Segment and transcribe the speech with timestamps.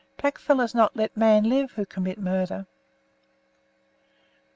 [0.17, 2.65] Blackfellow not let man live who committed murder."